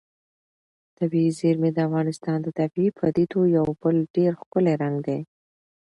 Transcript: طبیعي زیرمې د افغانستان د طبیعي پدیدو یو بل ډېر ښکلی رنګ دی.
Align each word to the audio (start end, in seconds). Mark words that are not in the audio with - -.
طبیعي 0.97 1.31
زیرمې 1.39 1.69
د 1.73 1.77
افغانستان 1.87 2.37
د 2.43 2.47
طبیعي 2.59 2.89
پدیدو 2.99 3.41
یو 3.57 3.67
بل 3.81 3.95
ډېر 4.15 4.31
ښکلی 4.41 4.73
رنګ 4.81 4.97
دی. 5.07 5.19